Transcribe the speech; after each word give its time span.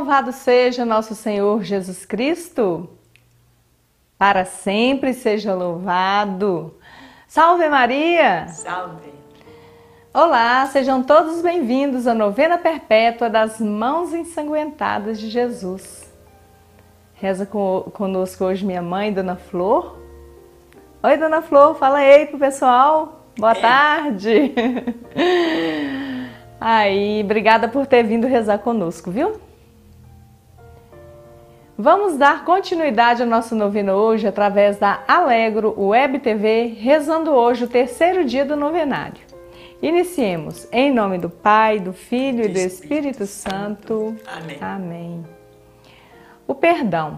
Louvado 0.00 0.32
seja 0.32 0.82
nosso 0.86 1.14
Senhor 1.14 1.62
Jesus 1.62 2.06
Cristo! 2.06 2.88
Para 4.16 4.46
sempre 4.46 5.12
seja 5.12 5.52
louvado! 5.52 6.74
Salve 7.28 7.68
Maria! 7.68 8.48
Salve! 8.48 9.12
Olá, 10.14 10.64
sejam 10.68 11.02
todos 11.02 11.42
bem-vindos 11.42 12.06
à 12.06 12.14
novena 12.14 12.56
perpétua 12.56 13.28
das 13.28 13.60
mãos 13.60 14.14
ensanguentadas 14.14 15.20
de 15.20 15.28
Jesus. 15.28 16.10
Reza 17.12 17.44
conosco 17.44 18.46
hoje 18.46 18.64
minha 18.64 18.80
mãe, 18.80 19.12
Dona 19.12 19.36
Flor. 19.36 19.98
Oi, 21.02 21.16
Dona 21.18 21.42
Flor, 21.42 21.74
fala 21.74 21.98
aí 21.98 22.24
pro 22.24 22.38
pessoal. 22.38 23.26
Boa 23.38 23.52
ei. 23.54 23.60
tarde. 23.60 24.54
Aí, 26.58 27.22
obrigada 27.22 27.68
por 27.68 27.86
ter 27.86 28.02
vindo 28.02 28.26
rezar 28.26 28.58
conosco, 28.58 29.10
viu? 29.10 29.49
Vamos 31.82 32.18
dar 32.18 32.44
continuidade 32.44 33.22
ao 33.22 33.28
nosso 33.28 33.54
noveno 33.54 33.94
hoje 33.94 34.28
através 34.28 34.76
da 34.76 35.02
Alegro 35.08 35.74
Web 35.80 36.18
TV, 36.18 36.74
rezando 36.78 37.30
hoje 37.30 37.64
o 37.64 37.68
terceiro 37.68 38.22
dia 38.22 38.44
do 38.44 38.54
novenário. 38.54 39.22
Iniciemos 39.80 40.68
em 40.70 40.92
nome 40.92 41.16
do 41.16 41.30
Pai, 41.30 41.80
do 41.80 41.94
Filho 41.94 42.44
e 42.44 42.48
do 42.48 42.58
Espírito 42.58 43.24
Santo. 43.24 44.14
Amém. 44.26 44.58
Amém. 44.60 45.24
O 46.46 46.54
perdão. 46.54 47.16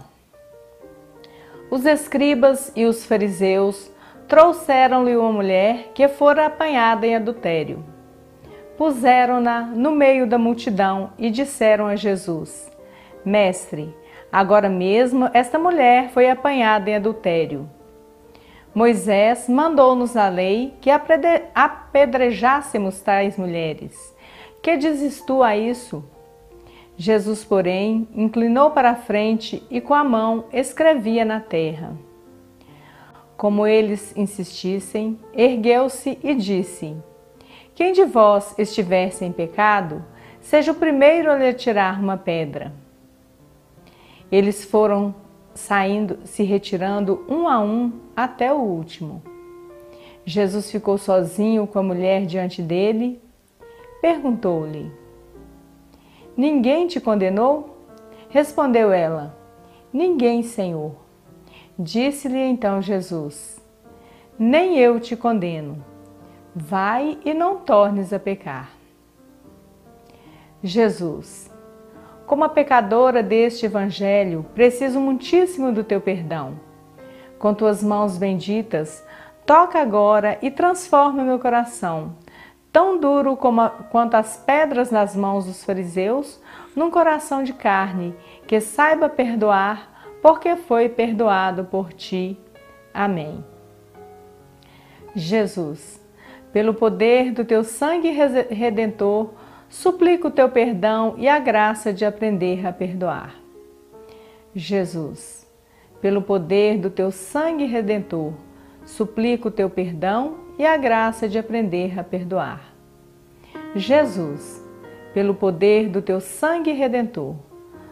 Os 1.68 1.84
escribas 1.84 2.70
e 2.76 2.84
os 2.84 3.04
fariseus 3.04 3.90
trouxeram-lhe 4.28 5.16
uma 5.16 5.32
mulher 5.32 5.90
que 5.92 6.06
fora 6.06 6.46
apanhada 6.46 7.04
em 7.04 7.16
adultério. 7.16 7.84
Puseram-na 8.78 9.62
no 9.62 9.90
meio 9.90 10.24
da 10.24 10.38
multidão 10.38 11.12
e 11.18 11.30
disseram 11.30 11.88
a 11.88 11.96
Jesus: 11.96 12.70
Mestre, 13.24 13.92
Agora 14.32 14.70
mesmo 14.70 15.28
esta 15.34 15.58
mulher 15.58 16.08
foi 16.08 16.30
apanhada 16.30 16.88
em 16.88 16.96
adultério. 16.96 17.68
Moisés 18.74 19.46
mandou-nos 19.50 20.16
a 20.16 20.30
lei 20.30 20.72
que 20.80 20.90
apedrejássemos 21.54 23.02
tais 23.02 23.36
mulheres. 23.36 24.16
Que 24.62 24.78
dizes 24.78 25.20
tu 25.20 25.42
a 25.42 25.54
isso? 25.54 26.02
Jesus, 26.96 27.44
porém, 27.44 28.08
inclinou 28.14 28.70
para 28.70 28.90
a 28.90 28.94
frente 28.94 29.62
e 29.70 29.80
com 29.80 29.92
a 29.92 30.02
mão 30.02 30.46
escrevia 30.52 31.24
na 31.24 31.40
terra. 31.40 31.92
Como 33.36 33.66
eles 33.66 34.16
insistissem, 34.16 35.18
ergueu-se 35.34 36.18
e 36.22 36.34
disse: 36.34 36.96
Quem 37.74 37.92
de 37.92 38.04
vós 38.04 38.54
estiver 38.58 39.10
sem 39.10 39.30
pecado, 39.32 40.02
seja 40.40 40.72
o 40.72 40.76
primeiro 40.76 41.30
a 41.30 41.36
lhe 41.36 41.48
atirar 41.48 42.00
uma 42.00 42.16
pedra. 42.16 42.81
Eles 44.32 44.64
foram 44.64 45.14
saindo, 45.52 46.20
se 46.24 46.42
retirando 46.42 47.22
um 47.28 47.46
a 47.46 47.60
um 47.60 47.92
até 48.16 48.50
o 48.50 48.56
último. 48.56 49.22
Jesus 50.24 50.70
ficou 50.70 50.96
sozinho 50.96 51.66
com 51.66 51.78
a 51.78 51.82
mulher 51.82 52.24
diante 52.24 52.62
dele. 52.62 53.20
Perguntou-lhe: 54.00 54.90
Ninguém 56.34 56.86
te 56.86 56.98
condenou? 56.98 57.76
Respondeu 58.30 58.90
ela: 58.90 59.36
Ninguém, 59.92 60.42
Senhor. 60.42 60.94
Disse-lhe 61.78 62.38
então 62.38 62.80
Jesus: 62.80 63.62
Nem 64.38 64.78
eu 64.78 64.98
te 64.98 65.14
condeno. 65.14 65.84
Vai 66.54 67.18
e 67.22 67.34
não 67.34 67.58
tornes 67.58 68.14
a 68.14 68.18
pecar. 68.18 68.72
Jesus 70.62 71.51
como 72.32 72.44
a 72.44 72.48
pecadora 72.48 73.22
deste 73.22 73.66
Evangelho, 73.66 74.46
preciso 74.54 74.98
muitíssimo 74.98 75.70
do 75.70 75.84
teu 75.84 76.00
perdão. 76.00 76.58
Com 77.38 77.52
tuas 77.52 77.82
mãos 77.82 78.16
benditas, 78.16 79.06
toca 79.44 79.78
agora 79.78 80.38
e 80.40 80.50
transforma 80.50 81.24
meu 81.24 81.38
coração, 81.38 82.16
tão 82.72 82.98
duro 82.98 83.38
a, 83.60 83.68
quanto 83.68 84.14
as 84.14 84.38
pedras 84.38 84.90
nas 84.90 85.14
mãos 85.14 85.44
dos 85.44 85.62
fariseus, 85.62 86.40
num 86.74 86.90
coração 86.90 87.42
de 87.42 87.52
carne, 87.52 88.16
que 88.46 88.62
saiba 88.62 89.10
perdoar, 89.10 90.08
porque 90.22 90.56
foi 90.56 90.88
perdoado 90.88 91.66
por 91.66 91.92
ti. 91.92 92.40
Amém. 92.94 93.44
Jesus, 95.14 96.02
pelo 96.50 96.72
poder 96.72 97.30
do 97.30 97.44
teu 97.44 97.62
sangue 97.62 98.10
redentor, 98.48 99.34
Suplico 99.72 100.28
o 100.28 100.30
teu 100.30 100.50
perdão 100.50 101.14
e 101.16 101.26
a 101.26 101.38
graça 101.38 101.94
de 101.94 102.04
aprender 102.04 102.66
a 102.66 102.72
perdoar. 102.74 103.34
Jesus, 104.54 105.48
pelo 105.98 106.20
poder 106.20 106.76
do 106.76 106.90
teu 106.90 107.10
sangue 107.10 107.64
redentor, 107.64 108.34
suplico 108.84 109.48
o 109.48 109.50
teu 109.50 109.70
perdão 109.70 110.36
e 110.58 110.66
a 110.66 110.76
graça 110.76 111.26
de 111.26 111.38
aprender 111.38 111.98
a 111.98 112.04
perdoar. 112.04 112.74
Jesus, 113.74 114.62
pelo 115.14 115.34
poder 115.34 115.88
do 115.88 116.02
teu 116.02 116.20
sangue 116.20 116.72
redentor, 116.72 117.34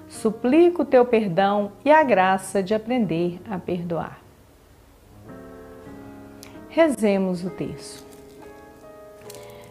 suplico 0.07 0.83
o 0.83 0.85
teu 0.85 1.07
perdão 1.07 1.73
e 1.83 1.91
a 1.91 2.03
graça 2.03 2.63
de 2.63 2.75
aprender 2.75 3.41
a 3.51 3.59
perdoar. 3.59 4.21
Rezemos 6.69 7.43
o 7.43 7.49
texto. 7.49 8.10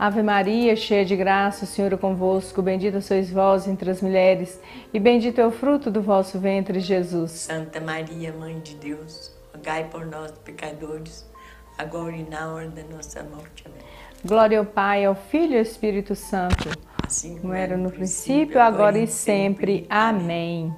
Ave 0.00 0.22
Maria, 0.22 0.74
cheia 0.76 1.04
de 1.04 1.14
graça, 1.14 1.66
o 1.66 1.68
Senhor 1.68 1.92
é 1.92 1.96
convosco. 1.98 2.62
Bendita 2.62 3.02
sois 3.02 3.30
vós 3.30 3.68
entre 3.68 3.90
as 3.90 4.00
mulheres, 4.00 4.58
e 4.94 4.98
bendito 4.98 5.38
é 5.38 5.46
o 5.46 5.50
fruto 5.50 5.90
do 5.90 6.00
vosso 6.00 6.38
ventre, 6.38 6.80
Jesus. 6.80 7.32
Santa 7.32 7.82
Maria, 7.82 8.32
Mãe 8.32 8.58
de 8.60 8.76
Deus, 8.76 9.30
rogai 9.54 9.84
por 9.90 10.06
nós, 10.06 10.32
pecadores, 10.42 11.30
agora 11.76 12.16
e 12.16 12.22
na 12.22 12.50
hora 12.50 12.68
da 12.68 12.82
nossa 12.84 13.22
morte. 13.24 13.62
Amém. 13.66 13.78
Glória 14.24 14.58
ao 14.58 14.64
Pai, 14.64 15.04
ao 15.04 15.14
Filho 15.14 15.52
e 15.52 15.56
ao 15.56 15.62
Espírito 15.62 16.14
Santo, 16.14 16.70
Assim 17.06 17.36
como 17.36 17.52
era 17.52 17.76
no 17.76 17.92
princípio, 17.92 18.58
agora 18.58 18.98
e 18.98 19.06
sempre. 19.06 19.86
Amém. 19.90 20.74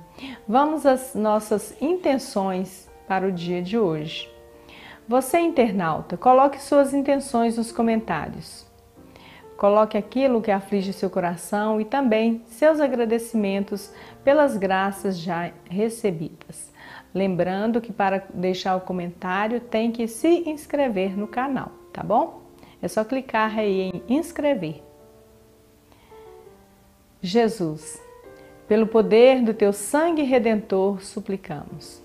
Vamos 0.49 0.85
às 0.85 1.15
nossas 1.15 1.81
intenções 1.81 2.91
para 3.07 3.29
o 3.29 3.31
dia 3.31 3.63
de 3.63 3.79
hoje. 3.79 4.29
Você, 5.07 5.39
internauta, 5.39 6.17
coloque 6.17 6.61
suas 6.61 6.93
intenções 6.93 7.57
nos 7.57 7.71
comentários. 7.71 8.72
Coloque 9.57 9.97
aquilo 9.97 10.43
que 10.43 10.51
aflige 10.51 10.93
seu 10.93 11.09
coração 11.09 11.81
e 11.81 11.85
também 11.85 12.43
seus 12.47 12.81
agradecimentos 12.81 13.93
pelas 14.25 14.57
graças 14.57 15.19
já 15.19 15.53
recebidas. 15.71 16.73
Lembrando 17.15 17.81
que 17.81 17.93
para 17.93 18.27
deixar 18.33 18.75
o 18.77 18.81
comentário 18.81 19.61
tem 19.61 19.93
que 19.93 20.09
se 20.09 20.49
inscrever 20.49 21.17
no 21.17 21.29
canal, 21.29 21.71
tá 21.93 22.03
bom? 22.03 22.43
É 22.81 22.89
só 22.89 23.05
clicar 23.05 23.59
aí 23.59 23.93
em 24.09 24.17
inscrever. 24.17 24.83
Jesus, 27.21 28.03
pelo 28.67 28.87
poder 28.87 29.43
do 29.43 29.55
teu 29.55 29.73
sangue 29.73 30.23
redentor, 30.23 31.01
suplicamos. 31.03 32.02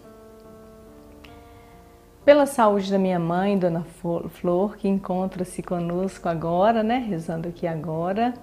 Pela 2.27 2.45
saúde 2.45 2.91
da 2.91 3.00
minha 3.00 3.18
mãe, 3.18 3.57
Dona 3.57 3.85
Flor, 4.27 4.75
que 4.75 4.85
encontra-se 4.85 5.63
conosco 5.63 6.27
agora, 6.27 6.83
né, 6.83 6.97
rezando 6.97 7.47
aqui 7.47 7.65
agora, 7.65 8.33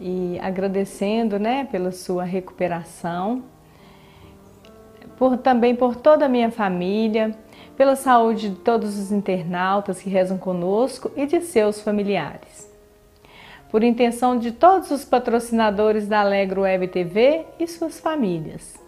e 0.00 0.38
agradecendo, 0.40 1.36
né, 1.36 1.64
pela 1.64 1.90
sua 1.90 2.22
recuperação. 2.22 3.42
Por, 5.18 5.38
também 5.38 5.74
por 5.74 5.96
toda 5.96 6.26
a 6.26 6.28
minha 6.28 6.52
família, 6.52 7.36
pela 7.76 7.96
saúde 7.96 8.50
de 8.50 8.56
todos 8.60 8.96
os 8.96 9.10
internautas 9.10 10.00
que 10.00 10.08
rezam 10.08 10.38
conosco 10.38 11.10
e 11.16 11.26
de 11.26 11.40
seus 11.40 11.80
familiares. 11.80 12.72
Por 13.72 13.82
intenção 13.82 14.38
de 14.38 14.52
todos 14.52 14.92
os 14.92 15.04
patrocinadores 15.04 16.06
da 16.06 16.20
Alegro 16.20 16.60
Web 16.60 16.86
TV 16.86 17.44
e 17.58 17.66
suas 17.66 17.98
famílias. 17.98 18.85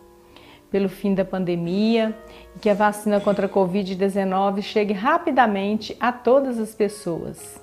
Pelo 0.70 0.88
fim 0.88 1.14
da 1.14 1.24
pandemia 1.24 2.16
e 2.54 2.58
que 2.58 2.68
a 2.68 2.74
vacina 2.74 3.20
contra 3.20 3.46
a 3.46 3.48
Covid-19 3.48 4.62
chegue 4.62 4.92
rapidamente 4.92 5.96
a 5.98 6.12
todas 6.12 6.58
as 6.58 6.74
pessoas. 6.74 7.60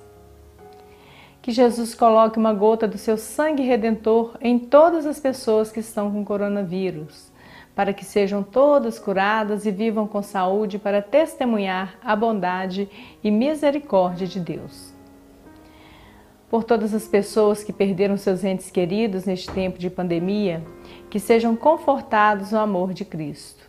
Que 1.40 1.52
Jesus 1.52 1.94
coloque 1.94 2.38
uma 2.38 2.52
gota 2.52 2.88
do 2.88 2.98
seu 2.98 3.16
sangue 3.16 3.62
redentor 3.62 4.36
em 4.40 4.58
todas 4.58 5.06
as 5.06 5.20
pessoas 5.20 5.70
que 5.70 5.80
estão 5.80 6.10
com 6.10 6.24
coronavírus 6.24 7.30
para 7.76 7.92
que 7.92 8.06
sejam 8.06 8.42
todas 8.42 8.98
curadas 8.98 9.66
e 9.66 9.70
vivam 9.70 10.08
com 10.08 10.22
saúde 10.22 10.78
para 10.78 11.02
testemunhar 11.02 11.98
a 12.02 12.16
bondade 12.16 12.88
e 13.22 13.30
misericórdia 13.30 14.26
de 14.26 14.40
Deus. 14.40 14.94
Por 16.48 16.64
todas 16.64 16.94
as 16.94 17.06
pessoas 17.06 17.62
que 17.62 17.74
perderam 17.74 18.16
seus 18.16 18.42
entes 18.44 18.70
queridos 18.70 19.26
neste 19.26 19.50
tempo 19.50 19.78
de 19.78 19.90
pandemia, 19.90 20.64
que 21.16 21.20
sejam 21.20 21.56
confortados 21.56 22.52
no 22.52 22.58
amor 22.58 22.92
de 22.92 23.02
Cristo. 23.02 23.64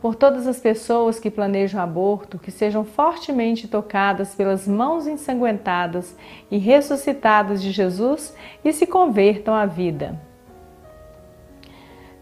Por 0.00 0.14
todas 0.14 0.46
as 0.46 0.58
pessoas 0.58 1.20
que 1.20 1.30
planejam 1.30 1.78
aborto, 1.78 2.38
que 2.38 2.50
sejam 2.50 2.86
fortemente 2.86 3.68
tocadas 3.68 4.34
pelas 4.34 4.66
mãos 4.66 5.06
ensanguentadas 5.06 6.16
e 6.50 6.56
ressuscitadas 6.56 7.60
de 7.60 7.70
Jesus 7.70 8.34
e 8.64 8.72
se 8.72 8.86
convertam 8.86 9.54
à 9.54 9.66
vida 9.66 10.18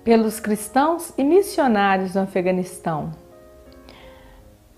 pelos 0.02 0.40
cristãos 0.40 1.12
e 1.16 1.22
missionários 1.22 2.16
no 2.16 2.22
Afeganistão, 2.22 3.12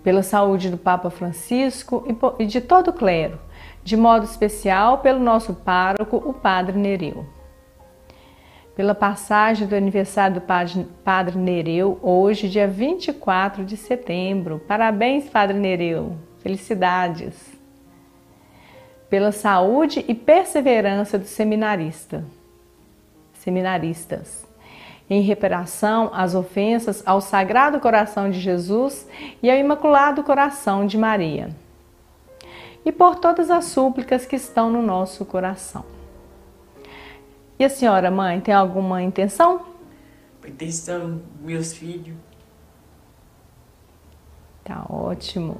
pela 0.04 0.22
saúde 0.22 0.68
do 0.68 0.76
Papa 0.76 1.08
Francisco 1.08 2.04
e 2.38 2.44
de 2.44 2.60
todo 2.60 2.88
o 2.88 2.92
clero, 2.92 3.40
de 3.82 3.96
modo 3.96 4.26
especial 4.26 4.98
pelo 4.98 5.20
nosso 5.20 5.54
pároco, 5.54 6.18
o 6.18 6.34
Padre 6.34 6.76
Nereu. 6.76 7.39
Pela 8.80 8.94
passagem 8.94 9.66
do 9.66 9.76
aniversário 9.76 10.40
do 10.40 10.86
Padre 11.04 11.36
Nereu, 11.36 11.98
hoje, 12.00 12.48
dia 12.48 12.66
24 12.66 13.62
de 13.62 13.76
setembro. 13.76 14.58
Parabéns, 14.66 15.28
Padre 15.28 15.58
Nereu. 15.58 16.16
Felicidades. 16.38 17.34
Pela 19.10 19.32
saúde 19.32 20.02
e 20.08 20.14
perseverança 20.14 21.18
do 21.18 21.26
seminarista. 21.26 22.24
Seminaristas 23.34 24.46
em 25.10 25.20
reparação 25.20 26.10
às 26.14 26.34
ofensas 26.34 27.02
ao 27.04 27.20
Sagrado 27.20 27.80
Coração 27.80 28.30
de 28.30 28.40
Jesus 28.40 29.06
e 29.42 29.50
ao 29.50 29.58
Imaculado 29.58 30.22
Coração 30.22 30.86
de 30.86 30.96
Maria, 30.96 31.50
e 32.82 32.90
por 32.90 33.16
todas 33.16 33.50
as 33.50 33.66
súplicas 33.66 34.24
que 34.24 34.36
estão 34.36 34.70
no 34.70 34.80
nosso 34.80 35.26
coração. 35.26 35.99
E 37.60 37.64
a 37.64 37.68
senhora, 37.68 38.10
mãe, 38.10 38.40
tem 38.40 38.54
alguma 38.54 39.02
intenção? 39.02 39.66
Intenção, 40.46 41.20
meus 41.42 41.74
filhos. 41.74 42.16
Tá 44.64 44.86
ótimo. 44.88 45.58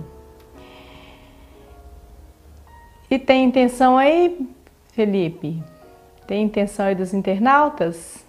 E 3.10 3.18
tem 3.18 3.44
intenção 3.44 3.98
aí, 3.98 4.48
Felipe? 4.94 5.62
Tem 6.26 6.42
intenção 6.42 6.86
aí 6.86 6.94
dos 6.94 7.12
internautas? 7.12 8.24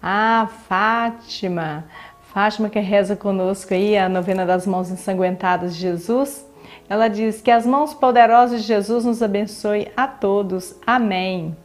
Ah, 0.00 0.48
Fátima, 0.68 1.84
Fátima 2.32 2.70
que 2.70 2.78
reza 2.78 3.16
conosco 3.16 3.74
aí 3.74 3.98
a 3.98 4.08
novena 4.08 4.46
das 4.46 4.68
mãos 4.68 4.88
ensanguentadas 4.88 5.74
de 5.74 5.80
Jesus. 5.80 6.46
Ela 6.88 7.08
diz 7.08 7.40
que 7.40 7.50
as 7.50 7.66
mãos 7.66 7.92
poderosas 7.92 8.60
de 8.60 8.68
Jesus 8.68 9.04
nos 9.04 9.20
abençoe 9.20 9.90
a 9.96 10.06
todos. 10.06 10.76
Amém. 10.86 11.56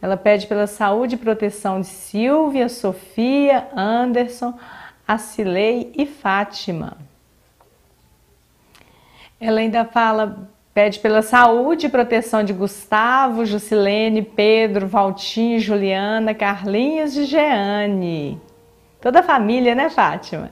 Ela 0.00 0.16
pede 0.16 0.46
pela 0.46 0.66
saúde 0.66 1.14
e 1.14 1.18
proteção 1.18 1.80
de 1.80 1.86
Silvia, 1.86 2.68
Sofia, 2.68 3.68
Anderson, 3.74 4.54
Acilei 5.06 5.92
e 5.96 6.06
Fátima. 6.06 6.96
Ela 9.40 9.60
ainda 9.60 9.84
fala 9.84 10.48
Pede 10.76 11.00
pela 11.00 11.22
saúde 11.22 11.86
e 11.86 11.88
proteção 11.88 12.44
de 12.44 12.52
Gustavo, 12.52 13.46
Jusilene, 13.46 14.20
Pedro, 14.20 14.86
Valtinho, 14.86 15.58
Juliana, 15.58 16.34
Carlinhos 16.34 17.16
e 17.16 17.24
Jeane. 17.24 18.38
Toda 19.00 19.20
a 19.20 19.22
família, 19.22 19.74
né, 19.74 19.88
Fátima? 19.88 20.50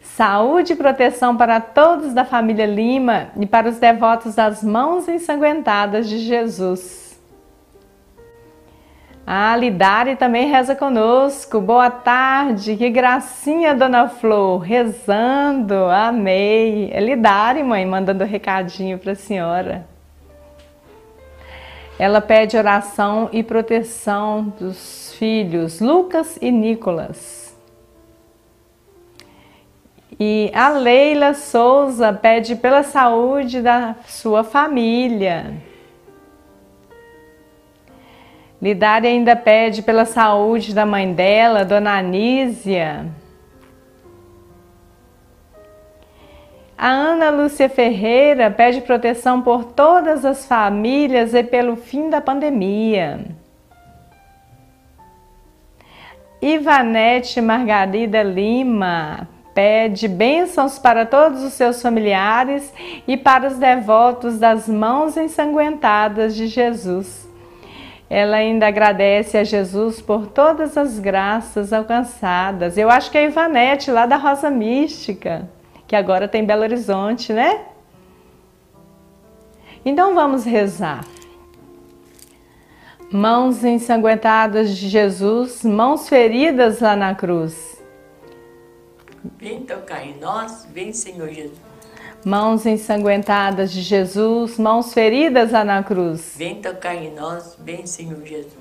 Saúde 0.00 0.72
e 0.72 0.76
proteção 0.76 1.36
para 1.36 1.60
todos 1.60 2.12
da 2.12 2.24
família 2.24 2.66
Lima 2.66 3.28
e 3.38 3.46
para 3.46 3.68
os 3.68 3.78
devotos 3.78 4.34
das 4.34 4.64
mãos 4.64 5.06
ensanguentadas 5.06 6.08
de 6.08 6.18
Jesus. 6.18 7.05
A 9.28 9.56
Lidari 9.56 10.14
também 10.14 10.48
reza 10.48 10.76
conosco. 10.76 11.60
Boa 11.60 11.90
tarde, 11.90 12.76
que 12.76 12.88
gracinha, 12.88 13.74
Dona 13.74 14.08
Flor, 14.08 14.60
rezando, 14.60 15.74
amei. 15.74 16.90
É 16.92 17.00
Lidari, 17.00 17.64
mãe, 17.64 17.84
mandando 17.84 18.22
recadinho 18.22 19.00
para 19.00 19.12
a 19.12 19.16
senhora. 19.16 19.84
Ela 21.98 22.20
pede 22.20 22.56
oração 22.56 23.28
e 23.32 23.42
proteção 23.42 24.54
dos 24.60 25.12
filhos 25.18 25.80
Lucas 25.80 26.38
e 26.40 26.52
Nicolas. 26.52 27.52
E 30.20 30.52
a 30.54 30.68
Leila 30.68 31.34
Souza 31.34 32.12
pede 32.12 32.54
pela 32.54 32.84
saúde 32.84 33.60
da 33.60 33.96
sua 34.06 34.44
família. 34.44 35.52
Lidari 38.60 39.06
ainda 39.06 39.36
pede 39.36 39.82
pela 39.82 40.04
saúde 40.04 40.74
da 40.74 40.86
mãe 40.86 41.12
dela, 41.12 41.64
Dona 41.64 41.98
Anísia. 41.98 43.06
A 46.78 46.88
Ana 46.88 47.30
Lúcia 47.30 47.68
Ferreira 47.68 48.50
pede 48.50 48.80
proteção 48.80 49.40
por 49.40 49.64
todas 49.64 50.24
as 50.24 50.46
famílias 50.46 51.34
e 51.34 51.42
pelo 51.42 51.76
fim 51.76 52.10
da 52.10 52.20
pandemia. 52.20 53.20
Ivanete 56.40 57.40
Margarida 57.40 58.22
Lima 58.22 59.26
pede 59.54 60.06
bênçãos 60.06 60.78
para 60.78 61.06
todos 61.06 61.42
os 61.42 61.54
seus 61.54 61.80
familiares 61.80 62.74
e 63.08 63.16
para 63.16 63.48
os 63.48 63.56
devotos 63.56 64.38
das 64.38 64.68
mãos 64.68 65.16
ensanguentadas 65.16 66.36
de 66.36 66.46
Jesus. 66.46 67.25
Ela 68.08 68.36
ainda 68.36 68.68
agradece 68.68 69.36
a 69.36 69.44
Jesus 69.44 70.00
por 70.00 70.28
todas 70.28 70.76
as 70.76 70.98
graças 70.98 71.72
alcançadas. 71.72 72.78
Eu 72.78 72.88
acho 72.88 73.10
que 73.10 73.18
é 73.18 73.22
a 73.22 73.24
Ivanete, 73.24 73.90
lá 73.90 74.06
da 74.06 74.16
Rosa 74.16 74.50
Mística, 74.50 75.48
que 75.86 75.96
agora 75.96 76.28
tem 76.28 76.44
Belo 76.44 76.62
Horizonte, 76.62 77.32
né? 77.32 77.66
Então 79.84 80.14
vamos 80.14 80.44
rezar. 80.44 81.04
Mãos 83.10 83.64
ensanguentadas 83.64 84.76
de 84.76 84.88
Jesus, 84.88 85.64
mãos 85.64 86.08
feridas 86.08 86.80
lá 86.80 86.96
na 86.96 87.14
cruz 87.14 87.76
Vem 89.38 89.62
tocar 89.62 90.04
em 90.04 90.18
nós, 90.18 90.66
vem 90.72 90.92
Senhor 90.92 91.28
Jesus. 91.28 91.75
Mãos 92.26 92.66
ensanguentadas 92.66 93.70
de 93.70 93.80
Jesus, 93.80 94.58
mãos 94.58 94.92
feridas 94.92 95.52
na 95.52 95.80
cruz. 95.80 96.34
Vem 96.36 96.56
tocar 96.56 96.96
em 96.96 97.14
nós, 97.14 97.56
vem 97.56 97.86
Senhor 97.86 98.20
Jesus. 98.24 98.52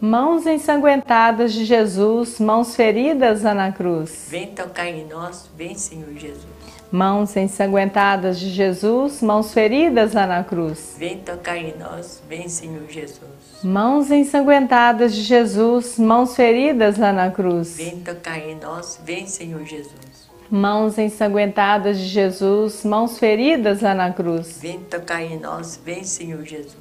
Mãos 0.00 0.46
ensanguentadas 0.46 1.52
de 1.52 1.64
Jesus, 1.64 2.38
mãos 2.38 2.76
feridas 2.76 3.42
na 3.42 3.72
cruz. 3.72 4.28
Vem 4.30 4.46
tocar 4.46 4.86
em 4.86 5.04
nós, 5.08 5.50
vem 5.56 5.74
Senhor 5.74 6.14
Jesus. 6.14 6.46
Mãos 6.92 7.36
ensanguentadas 7.36 8.38
de 8.38 8.50
Jesus, 8.50 9.20
mãos 9.20 9.52
feridas 9.52 10.14
na 10.14 10.44
cruz. 10.44 10.94
Vem 10.96 11.18
tocar 11.18 11.56
em 11.58 11.76
nós, 11.76 12.22
vem 12.28 12.48
Senhor 12.48 12.88
Jesus. 12.88 13.18
Mãos 13.64 14.12
ensanguentadas 14.12 15.12
de 15.12 15.22
Jesus, 15.22 15.98
mãos 15.98 16.36
feridas 16.36 16.96
na 16.96 17.28
cruz. 17.32 17.76
Vem 17.78 17.98
tocar 17.98 18.38
em 18.38 18.54
nós, 18.60 19.00
vem 19.04 19.26
Senhor 19.26 19.64
Jesus. 19.64 20.07
Mãos 20.50 20.96
ensanguentadas 20.96 21.98
de 21.98 22.06
Jesus, 22.06 22.82
mãos 22.82 23.18
feridas 23.18 23.82
lá 23.82 23.94
na 23.94 24.10
cruz. 24.10 24.58
Vem 24.62 24.80
tocar 24.80 25.22
em 25.22 25.38
nós, 25.38 25.78
vem 25.84 26.02
Senhor 26.02 26.42
Jesus. 26.42 26.74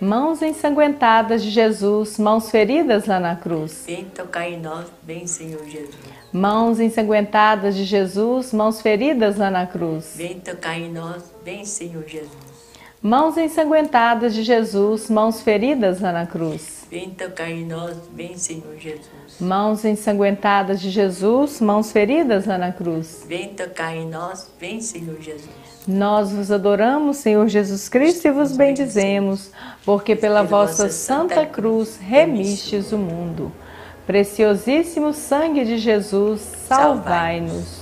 Mãos 0.00 0.42
ensanguentadas 0.42 1.44
de 1.44 1.50
Jesus, 1.50 2.18
mãos 2.18 2.50
feridas 2.50 3.06
lá 3.06 3.20
na 3.20 3.36
cruz. 3.36 3.84
Vem 3.86 4.06
tocar 4.06 4.48
em 4.48 4.60
nós, 4.60 4.86
vem 5.04 5.28
Senhor 5.28 5.64
Jesus. 5.64 5.94
Mãos 6.32 6.80
ensanguentadas 6.80 7.76
de 7.76 7.84
Jesus, 7.84 8.52
mãos 8.52 8.82
feridas 8.82 9.36
lá 9.36 9.48
na 9.48 9.68
cruz. 9.68 10.14
Vem 10.16 10.40
tocar 10.40 10.76
em 10.76 10.90
nós, 10.92 11.22
vem 11.44 11.64
Senhor 11.64 12.02
Jesus. 12.04 12.32
Mãos 13.02 13.36
ensanguentadas 13.36 14.32
de 14.32 14.44
Jesus, 14.44 15.10
mãos 15.10 15.40
feridas 15.40 16.00
na 16.00 16.24
cruz. 16.24 16.86
Vem 16.88 17.10
tocar 17.10 17.50
em 17.50 17.66
nós, 17.66 17.96
vem 18.14 18.38
Senhor 18.38 18.78
Jesus. 18.78 19.40
Mãos 19.40 19.84
ensanguentadas 19.84 20.80
de 20.80 20.88
Jesus, 20.88 21.60
mãos 21.60 21.90
feridas 21.90 22.46
na 22.46 22.70
cruz. 22.70 23.24
Vem 23.26 23.48
tocar 23.54 23.96
em 23.96 24.08
nós, 24.08 24.48
vem 24.60 24.80
Senhor 24.80 25.20
Jesus. 25.20 25.50
Nós 25.88 26.30
vos 26.30 26.52
adoramos, 26.52 27.16
Senhor 27.16 27.48
Jesus 27.48 27.88
Cristo, 27.88 28.28
e 28.28 28.30
vos 28.30 28.56
bendizemos, 28.56 29.50
porque 29.84 30.14
pela 30.14 30.44
vossa 30.44 30.88
santa 30.88 31.44
cruz 31.44 31.98
remistes 32.00 32.92
o 32.92 32.98
mundo. 32.98 33.50
Preciosíssimo 34.06 35.12
sangue 35.12 35.64
de 35.64 35.76
Jesus, 35.76 36.40
salvai-nos. 36.68 37.81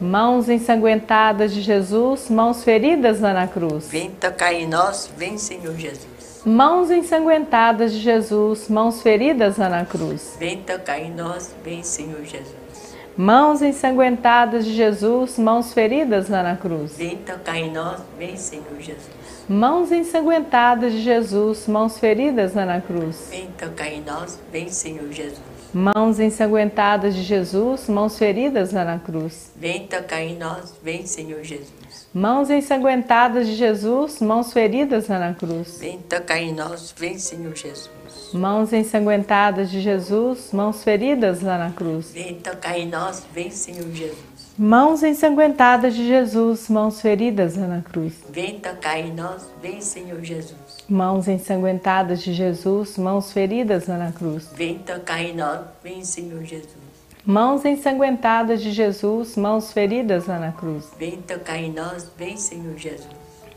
Mãos 0.00 0.50
ensanguentadas 0.50 1.54
de 1.54 1.62
Jesus, 1.62 2.28
mãos 2.28 2.62
feridas 2.62 3.18
na 3.18 3.46
cruz. 3.46 3.88
Vem 3.88 4.10
tocar 4.10 4.52
em 4.52 4.68
nós, 4.68 5.10
vem 5.16 5.38
Senhor 5.38 5.74
Jesus. 5.74 6.42
Mãos 6.44 6.90
ensanguentadas 6.90 7.92
de 7.92 8.00
Jesus, 8.00 8.68
mãos 8.68 9.00
feridas 9.00 9.56
na 9.56 9.86
cruz. 9.86 10.36
Vem 10.38 10.58
tocar 10.58 11.00
em 11.00 11.10
nós, 11.14 11.54
vem 11.64 11.82
Senhor 11.82 12.22
Jesus. 12.24 12.94
Mãos 13.16 13.62
ensanguentadas 13.62 14.66
de 14.66 14.74
Jesus, 14.74 15.38
mãos 15.38 15.72
feridas 15.72 16.28
na 16.28 16.54
cruz. 16.54 16.92
Vem 16.94 17.16
tocar 17.16 17.56
em 17.56 17.72
nós, 17.72 18.02
vem 18.18 18.36
Senhor 18.36 18.78
Jesus. 18.78 19.08
Mãos 19.48 19.90
ensanguentadas 19.90 20.92
de 20.92 21.00
Jesus, 21.00 21.66
mãos 21.66 21.98
feridas 21.98 22.54
na 22.54 22.80
cruz. 22.82 23.28
Vem 23.30 23.48
tocar 23.58 23.88
em 23.88 24.02
nós, 24.02 24.38
vem 24.52 24.68
Senhor 24.68 25.10
Jesus. 25.10 25.55
Mãos 25.76 26.18
ensanguentadas 26.18 27.14
de 27.14 27.22
Jesus, 27.22 27.86
mãos 27.86 28.16
feridas 28.16 28.72
na 28.72 28.98
cruz. 28.98 29.52
Vem 29.56 29.86
tocar 29.86 30.22
em 30.22 30.34
nós, 30.34 30.74
vem 30.82 31.04
Senhor 31.04 31.44
Jesus. 31.44 32.08
Mãos 32.14 32.48
ensanguentadas 32.48 33.46
de 33.46 33.54
Jesus, 33.54 34.22
mãos 34.22 34.54
feridas 34.54 35.06
na 35.06 35.34
cruz. 35.34 35.76
Vem 35.78 35.98
tocar 35.98 36.40
em 36.40 36.54
nós, 36.54 36.94
vem 36.96 37.18
Senhor 37.18 37.54
Jesus. 37.54 37.90
Mãos 38.32 38.72
ensanguentadas 38.72 39.70
de 39.70 39.82
Jesus, 39.82 40.50
mãos 40.50 40.82
feridas 40.82 41.42
lá 41.42 41.58
na 41.58 41.70
cruz. 41.70 42.10
Vem 42.10 42.36
tocar 42.36 42.78
em 42.78 42.88
nós, 42.88 43.26
vem 43.34 43.50
Senhor 43.50 43.92
Jesus. 43.92 44.16
Mãos 44.56 45.02
ensanguentadas 45.02 45.94
de 45.94 46.06
Jesus, 46.06 46.70
mãos 46.70 47.02
feridas 47.02 47.54
lá 47.54 47.66
na 47.66 47.82
cruz. 47.82 48.14
Vem 48.30 48.58
tocar 48.60 48.98
em 48.98 49.12
nós, 49.12 49.46
vem 49.60 49.82
Senhor 49.82 50.24
Jesus. 50.24 50.56
Mãos 50.88 51.26
ensanguentadas 51.26 52.22
de 52.22 52.32
Jesus, 52.32 52.96
mãos 52.96 53.32
feridas 53.32 53.88
na 53.88 54.12
cruz. 54.12 54.48
Vem 54.54 54.78
tocar 54.78 55.20
em 55.20 55.34
nós, 55.34 55.62
vem 55.82 56.04
Senhor 56.04 56.44
Jesus. 56.44 56.76
Mãos 57.24 57.64
ensanguentadas 57.64 58.62
de 58.62 58.70
Jesus, 58.70 59.36
mãos 59.36 59.72
feridas 59.72 60.28
na 60.28 60.52
cruz. 60.52 60.88
Vem 60.96 61.16
tocar 61.22 61.58
em 61.58 61.72
nós, 61.72 62.08
vem 62.16 62.36
Senhor 62.36 62.76
Jesus. 62.76 63.08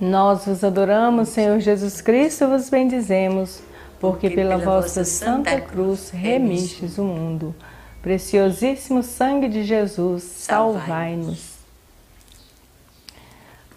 Nós 0.01 0.47
vos 0.47 0.63
adoramos, 0.63 1.29
Senhor 1.29 1.59
Jesus 1.59 2.01
Cristo, 2.01 2.47
vos 2.47 2.67
bendizemos, 2.67 3.61
porque 3.99 4.31
pela 4.31 4.57
vossa 4.57 5.03
santa 5.03 5.61
cruz 5.61 6.09
remistes 6.09 6.97
o 6.97 7.03
mundo. 7.03 7.53
Preciosíssimo 8.01 9.03
sangue 9.03 9.47
de 9.47 9.63
Jesus, 9.63 10.23
salvai-nos. 10.23 11.58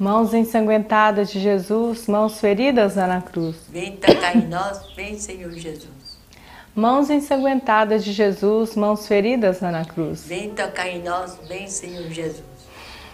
Mãos 0.02 0.34
ensanguentadas 0.34 1.30
de 1.30 1.38
Jesus, 1.38 2.08
mãos 2.08 2.40
feridas 2.40 2.96
na 2.96 3.22
cruz. 3.22 3.54
Vem 3.68 3.94
tocar 3.94 4.36
em 4.36 4.48
nós, 4.48 4.92
vem 4.96 5.16
Senhor 5.16 5.52
Jesus. 5.52 6.18
Mãos 6.74 7.08
ensanguentadas 7.08 8.04
de 8.04 8.12
Jesus, 8.12 8.74
mãos 8.74 9.06
feridas 9.06 9.60
na 9.60 9.84
cruz. 9.84 10.24
Vem 10.26 10.50
tocar 10.50 10.88
em 10.88 11.04
nós, 11.04 11.38
vem 11.48 11.68
Senhor 11.68 12.10
Jesus. 12.10 12.42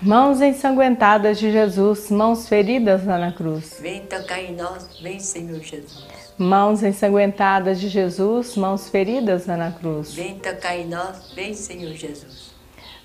Mãos 0.00 0.40
ensanguentadas 0.40 1.38
de 1.38 1.52
Jesus, 1.52 2.10
mãos 2.10 2.48
feridas 2.48 3.04
na 3.04 3.32
cruz. 3.32 3.76
Vem 3.82 4.06
tocar 4.06 4.42
em 4.42 4.56
nós, 4.56 4.98
vem 5.02 5.20
Senhor 5.20 5.60
Jesus. 5.60 6.06
Mãos 6.38 6.82
ensanguentadas 6.82 7.78
de 7.80 7.90
Jesus, 7.90 8.56
mãos 8.56 8.88
feridas 8.88 9.46
na 9.46 9.70
cruz. 9.72 10.14
Vem 10.14 10.38
tocar 10.38 10.74
em 10.74 10.88
nós, 10.88 11.32
vem 11.34 11.52
Senhor 11.52 11.92
Jesus. 11.92 12.47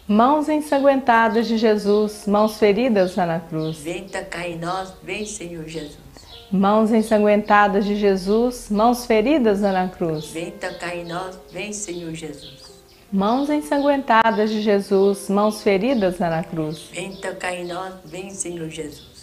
Mãos 0.07 0.50
ensanguentadas 0.50 1.48
de 1.48 1.57
Jesus, 1.57 2.27
mãos 2.27 2.57
feridas 2.57 3.15
na 3.15 3.39
cruz. 3.39 3.77
Vem 3.77 4.03
tocar 4.03 4.50
em 4.50 4.60
nós, 4.60 4.93
vem 5.01 5.25
Senhor 5.25 5.65
Jesus. 5.65 5.98
Mãos 6.51 6.91
ensanguentadas 6.91 7.86
de 7.86 7.95
Jesus, 7.95 8.69
mãos 8.69 9.05
feridas 9.05 9.62
na 9.62 9.88
cruz. 9.88 10.25
Vem 10.25 10.51
tocar 10.51 10.93
em 10.93 11.05
nós, 11.05 11.39
vem 11.50 11.72
Senhor 11.72 12.13
Jesus. 12.13 12.83
Mãos 13.10 13.50
ensanguentadas 13.50 14.50
de 14.50 14.62
Jesus, 14.62 15.29
mãos 15.29 15.63
feridas 15.63 16.19
na 16.19 16.43
cruz. 16.43 16.89
Vem 16.91 17.15
tocar 17.15 17.55
em 17.55 17.65
nós, 17.65 17.93
vem 18.03 18.29
Senhor 18.29 18.69
Jesus. 18.69 19.13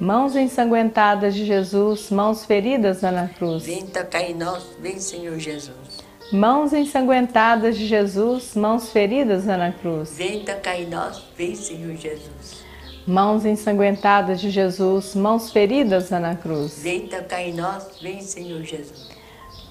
Mãos 0.00 0.34
ensanguentadas 0.34 1.34
de 1.34 1.44
Jesus, 1.44 2.10
mãos 2.10 2.46
feridas 2.46 3.02
na 3.02 3.28
cruz. 3.28 3.64
Vem 3.64 3.86
tocar 3.86 4.22
em 4.22 4.34
nós, 4.34 4.64
vem 4.80 4.98
Senhor 4.98 5.38
Jesus. 5.38 5.95
Mãos 6.32 6.72
ensanguentadas 6.72 7.78
de 7.78 7.86
Jesus, 7.86 8.56
mãos 8.56 8.90
feridas 8.90 9.44
na 9.44 9.70
cruz. 9.70 10.16
Vem 10.16 10.44
tocar 10.44 10.78
em 10.78 10.86
nós, 10.86 11.22
vem 11.36 11.54
Senhor 11.54 11.94
Jesus. 11.96 12.64
Mãos 13.06 13.46
ensanguentadas 13.46 14.40
de 14.40 14.50
Jesus, 14.50 15.14
mãos 15.14 15.52
feridas 15.52 16.10
na 16.10 16.34
cruz. 16.34 16.80
Vem 16.82 17.06
tocar 17.06 17.42
em 17.42 17.54
nós, 17.54 17.90
vem 18.02 18.20
Senhor 18.20 18.60
Jesus. 18.62 19.08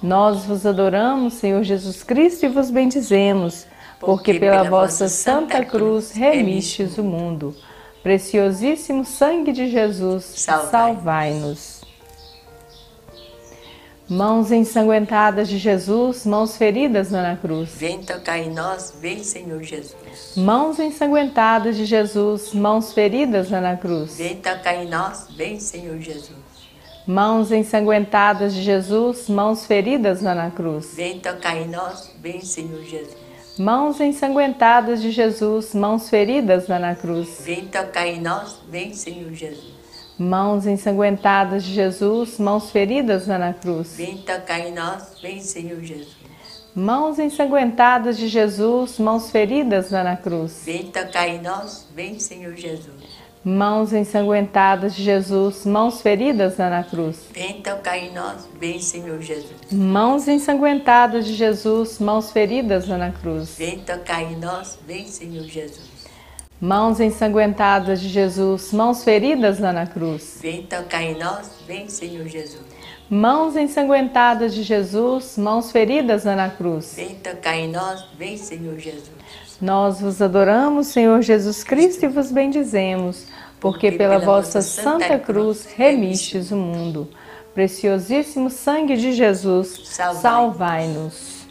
Nós 0.02 0.46
vos 0.46 0.66
adoramos, 0.66 1.34
Senhor 1.34 1.62
Jesus 1.62 2.04
Cristo, 2.04 2.46
e 2.46 2.50
vos 2.50 2.72
bendizemos, 2.72 3.68
porque, 4.00 4.32
porque 4.32 4.40
pela, 4.40 4.64
pela 4.64 4.70
vossa 4.70 5.10
santa 5.10 5.66
cruz 5.66 6.12
remistes 6.12 6.98
o 6.98 7.04
mundo. 7.04 7.54
Preciosíssimo 8.02 9.04
sangue 9.04 9.52
de 9.52 9.70
Jesus, 9.70 10.24
salvai-nos. 10.24 11.75
Mãos 14.08 14.52
ensanguentadas 14.52 15.48
de 15.48 15.58
Jesus, 15.58 16.28
mãos 16.28 16.56
feridas 16.56 17.10
na 17.10 17.36
cruz. 17.36 17.72
Vem 17.76 18.04
tocar 18.04 18.38
em 18.38 18.54
nós, 18.54 18.94
vem 19.02 19.24
Senhor 19.24 19.64
Jesus. 19.64 19.96
Mãos 20.38 20.80
ensanguentadas 20.80 21.76
de 21.76 21.86
Jesus, 21.86 22.54
mãos 22.54 22.94
feridas 22.94 23.50
na 23.50 23.76
cruz. 23.76 24.16
Vem 24.16 24.36
tocar 24.36 24.76
em 24.76 24.88
nós, 24.88 25.28
vem 25.36 25.60
Senhor 25.60 25.98
Jesus. 25.98 26.38
Mãos 27.08 27.52
ensanguentadas 27.52 28.54
de 28.54 28.62
Jesus, 28.62 29.28
mãos 29.28 29.66
feridas 29.66 30.22
na 30.22 30.52
cruz. 30.52 30.94
Vem 30.94 31.20
tocar 31.20 31.58
em 31.58 31.68
nós, 31.68 32.12
vem 32.22 32.42
Senhor 32.42 32.84
Jesus. 32.84 33.18
Mãos 33.58 34.00
ensanguentadas 34.00 35.02
de 35.02 35.10
Jesus, 35.10 35.74
mãos 35.74 36.10
feridas 36.10 36.68
na 36.68 36.94
cruz. 36.94 37.42
Vem 37.44 37.66
tocar 37.66 38.06
em 38.06 38.22
nós, 38.22 38.60
vem 38.70 38.94
Senhor 38.94 39.34
Jesus. 39.34 39.75
Mãos 40.18 40.66
ensanguentadas 40.66 41.64
de 41.64 41.74
Jesus, 41.74 42.40
mãos 42.40 42.72
feridas 42.72 43.28
na 43.28 43.54
cruz. 43.54 43.96
Vem 43.98 44.18
tocar 44.18 44.60
em 44.60 44.74
nós, 44.74 45.20
vem 45.22 45.42
Senhor 45.42 45.82
Jesus. 45.82 46.16
Mãos 46.74 47.20
ensanguentadas 47.20 48.18
de 48.18 48.30
Jesus, 48.30 48.98
mãos 48.98 49.30
feridas 49.30 49.92
na 49.92 50.16
cruz. 50.16 50.62
Vem 50.66 50.92
tocar 50.92 51.28
em 51.28 51.42
nós, 51.42 51.88
vem 51.94 52.18
Senhor 52.20 52.56
Jesus. 52.56 53.26
Mãos 53.44 53.94
ensanguentadas 53.94 54.96
de 54.96 55.04
Jesus, 55.04 55.66
mãos 55.66 56.02
feridas 56.02 56.58
na 56.58 56.84
cruz. 56.84 57.18
Vem 57.32 57.62
tocar 57.62 57.98
em 57.98 58.12
nós, 58.14 58.50
vem 58.60 58.80
Senhor 58.80 59.22
Jesus. 59.22 59.72
Mãos 59.72 60.28
ensanguentadas 60.28 61.28
de 61.28 61.36
Jesus, 61.36 62.00
mãos 62.00 62.32
feridas 62.32 62.88
na 62.88 63.12
cruz. 63.12 63.56
Vem 63.58 63.80
tocar 63.80 64.24
em 64.24 64.36
nós, 64.38 64.80
vem 64.88 65.06
Senhor 65.06 65.44
Jesus. 65.44 65.95
Mãos 66.66 67.00
ensanguentadas 67.00 68.02
de 68.02 68.10
Jesus, 68.10 68.74
mãos 68.74 69.04
feridas 69.04 69.60
na 69.60 69.86
cruz. 69.86 70.40
Vem 70.42 70.64
tocar 70.64 71.04
em 71.04 71.16
nós, 71.16 71.52
vem 71.68 71.88
Senhor 71.88 72.28
Jesus. 72.28 72.64
Mãos 73.08 73.56
ensanguentadas 73.56 74.52
de 74.52 74.64
Jesus, 74.64 75.38
mãos 75.38 75.72
feridas 75.72 76.24
na 76.24 76.50
cruz. 76.50 76.94
Vem 76.96 77.14
tocar 77.18 77.56
em 77.56 77.72
nós, 77.72 78.04
vem 78.18 78.36
Senhor 78.36 78.80
Jesus. 78.80 79.12
Nós 79.62 80.02
vos 80.02 80.20
adoramos, 80.24 80.88
Senhor 80.88 81.22
Jesus 81.22 81.64
Cristo, 81.64 82.06
e 82.06 82.08
vos 82.08 82.32
bendizemos, 82.32 83.28
porque 83.60 83.92
pela 83.92 84.18
vossa 84.18 84.60
santa 84.60 85.20
cruz 85.20 85.68
remistes 85.78 86.50
o 86.50 86.58
mundo. 86.58 87.08
Preciosíssimo 87.54 88.50
sangue 88.50 88.98
de 88.98 89.14
Jesus, 89.14 89.82
salvai-nos. 90.16 91.45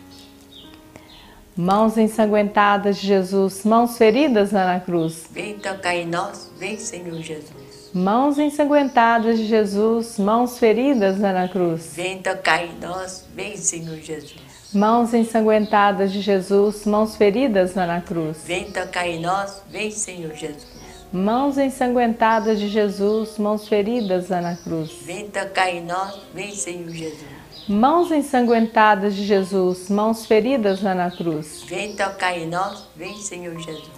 Mãos 1.56 1.96
ensanguentadas 1.96 2.96
de 2.96 3.06
Jesus, 3.06 3.64
mãos 3.64 3.96
feridas 3.96 4.50
na 4.50 4.80
cruz. 4.80 5.26
Vem 5.30 5.54
tocar 5.54 5.94
em 5.94 6.04
nós, 6.04 6.50
vem 6.58 6.76
Senhor 6.76 7.14
Jesus. 7.20 7.90
Mãos 7.94 8.40
ensanguentadas 8.40 9.38
de 9.38 9.46
Jesus, 9.46 10.18
mãos 10.18 10.58
feridas 10.58 11.16
na 11.16 11.46
cruz. 11.46 11.92
Vem 11.94 12.20
tocar 12.20 12.64
em 12.64 12.76
nós, 12.80 13.24
vem 13.32 13.56
Senhor 13.56 13.98
Jesus. 13.98 14.34
Mãos 14.74 15.14
ensanguentadas 15.14 16.12
de 16.12 16.20
Jesus, 16.20 16.84
mãos 16.84 17.14
feridas 17.14 17.76
na 17.76 18.00
cruz. 18.00 18.38
Vem 18.44 18.72
tocar 18.72 19.06
em 19.06 19.20
nós, 19.20 19.62
vem 19.70 19.92
Senhor 19.92 20.34
Jesus. 20.34 20.66
Mãos 21.12 21.56
ensanguentadas 21.56 22.58
de 22.58 22.68
Jesus, 22.68 23.38
mãos 23.38 23.68
feridas 23.68 24.28
na 24.28 24.56
cruz. 24.56 24.90
Vem 25.02 25.28
tocar 25.28 25.70
em 25.70 25.84
nós, 25.84 26.18
vem 26.34 26.52
Senhor 26.52 26.90
Jesus. 26.90 27.33
Mãos 27.68 28.10
ensanguentadas 28.10 29.14
de 29.14 29.24
Jesus, 29.24 29.88
mãos 29.88 30.26
feridas 30.26 30.82
na 30.82 31.10
cruz. 31.10 31.64
Vem 31.66 31.96
tocar 31.96 32.36
em 32.36 32.46
nós, 32.46 32.86
vem 32.94 33.16
Senhor 33.16 33.58
Jesus. 33.58 33.90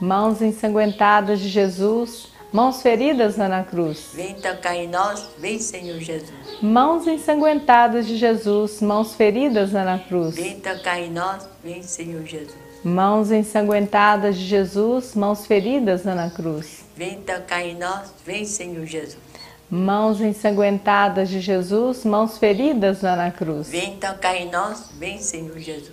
Mãos 0.00 0.40
ensanguentadas 0.40 1.40
de 1.40 1.48
Jesus, 1.48 2.30
Mãos 2.52 2.82
feridas 2.82 3.36
na 3.36 3.62
cruz. 3.62 4.10
Vem 4.12 4.34
tocar 4.34 4.74
em 4.74 4.88
nós, 4.88 5.28
vem 5.38 5.56
Senhor 5.60 6.00
Jesus. 6.00 6.32
Mãos 6.60 7.06
ensanguentadas 7.06 8.08
de 8.08 8.16
Jesus, 8.16 8.82
mãos 8.82 9.14
feridas 9.14 9.70
na 9.70 10.00
cruz. 10.00 10.34
Vem 10.34 10.58
tocar 10.58 10.98
em 10.98 11.12
nós, 11.12 11.48
vem 11.62 11.80
Senhor 11.80 12.24
Jesus. 12.24 12.56
Mãos 12.82 13.30
ensanguentadas 13.30 14.36
de 14.36 14.44
Jesus, 14.46 15.14
mãos 15.14 15.46
feridas 15.46 16.04
na 16.04 16.28
cruz. 16.28 16.84
Vem 16.96 17.20
tocar 17.20 17.64
em 17.64 17.78
nós, 17.78 18.12
vem 18.26 18.44
Senhor 18.44 18.84
Jesus. 18.84 19.29
Mãos 19.70 20.20
ensanguentadas 20.20 21.28
de 21.28 21.40
Jesus, 21.40 22.04
mãos 22.04 22.38
feridas 22.38 23.02
na 23.02 23.30
cruz. 23.30 23.68
Vem 23.68 23.96
tocar 23.98 24.34
em 24.34 24.50
nós, 24.50 24.90
vem 24.98 25.18
Senhor 25.18 25.56
Jesus. 25.58 25.92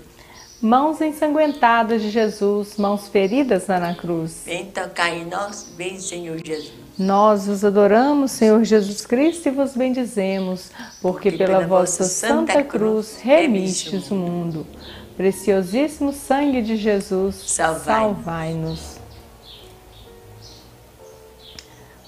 Mãos 0.59 0.99
ensanguentadas 0.99 2.01
de 2.01 2.09
Jesus, 2.09 2.77
mãos 2.77 3.07
feridas 3.07 3.67
na 3.67 3.93
cruz. 3.93 4.41
Vem 4.47 4.65
tocar 4.65 5.15
em 5.15 5.25
nós, 5.25 5.71
vem 5.77 5.99
Senhor 5.99 6.39
Jesus. 6.43 6.73
Nós 6.97 7.45
vos 7.45 7.63
adoramos, 7.63 8.31
Senhor 8.31 8.63
Jesus 8.63 9.05
Cristo, 9.05 9.49
e 9.49 9.51
vos 9.51 9.75
bendizemos, 9.75 10.71
porque, 10.99 11.29
porque 11.29 11.31
pela, 11.33 11.59
pela, 11.59 11.67
vossa 11.67 12.05
santa 12.05 12.63
cruz 12.63 13.19
remistes 13.21 14.09
o 14.09 14.15
mundo. 14.15 14.65
Preciosíssimo 15.15 16.11
sangue 16.11 16.63
de 16.63 16.75
Jesus, 16.75 17.35
salvai-nos. 17.35 18.79
Salvai 18.79 19.06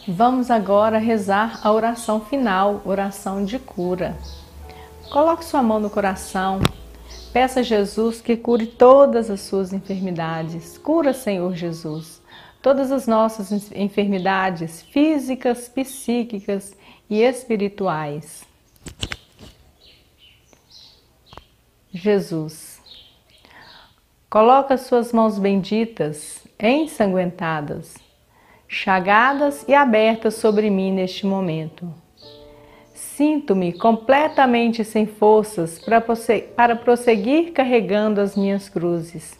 Vamos 0.10 0.50
agora 0.52 0.98
rezar 0.98 1.62
a 1.64 1.72
oração 1.72 2.20
final, 2.20 2.82
oração 2.86 3.46
de 3.46 3.60
cura. 3.60 4.18
Coloque 5.12 5.46
sua 5.46 5.64
mão 5.64 5.80
no 5.80 5.90
coração 5.90 6.60
Peça 7.32 7.60
a 7.60 7.64
Jesus 7.64 8.22
que 8.22 8.36
cure 8.36 8.66
todas 8.66 9.30
as 9.30 9.42
suas 9.42 9.72
enfermidades. 9.72 10.80
Cura, 10.80 11.14
Senhor 11.14 11.56
Jesus, 11.56 12.20
todas 12.60 12.92
as 12.92 13.06
nossas 13.06 13.72
enfermidades 13.72 14.82
físicas, 14.82 15.70
psíquicas 15.70 16.76
e 17.08 17.22
espirituais. 17.22 18.44
Jesus, 21.92 22.82
coloca 24.28 24.76
suas 24.76 25.14
mãos 25.14 25.38
benditas, 25.38 26.44
ensanguentadas, 26.60 27.94
chagadas 28.72 29.66
e 29.68 29.74
abertas 29.74 30.36
sobre 30.36 30.70
mim 30.70 30.94
neste 30.94 31.26
momento. 31.26 31.92
Sinto-me 32.94 33.74
completamente 33.74 34.86
sem 34.86 35.08
forças 35.08 35.82
para 36.56 36.76
prosseguir 36.76 37.52
carregando 37.52 38.22
as 38.22 38.38
minhas 38.38 38.70
cruzes. 38.70 39.36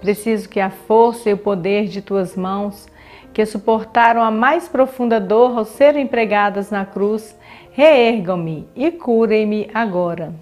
Preciso 0.00 0.48
que 0.48 0.58
a 0.58 0.68
força 0.68 1.30
e 1.30 1.32
o 1.32 1.38
poder 1.38 1.86
de 1.86 2.02
tuas 2.02 2.36
mãos, 2.36 2.88
que 3.32 3.46
suportaram 3.46 4.20
a 4.20 4.30
mais 4.32 4.66
profunda 4.66 5.20
dor 5.20 5.56
ao 5.56 5.64
serem 5.64 6.06
pregadas 6.06 6.70
na 6.70 6.84
cruz, 6.84 7.38
reergam-me 7.70 8.68
e 8.74 8.90
curem-me 8.90 9.70
agora. 9.72 10.34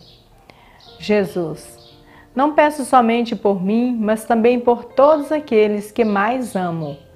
Jesus, 0.99 1.95
não 2.35 2.55
peço 2.55 2.87
somente 2.87 3.37
por 3.37 3.63
mim, 3.63 3.95
mas 4.01 4.25
também 4.25 4.59
por 4.59 4.85
todos 4.85 5.31
aqueles 5.31 5.93
que 5.93 6.05
mais 6.05 6.57
amo 6.57 7.08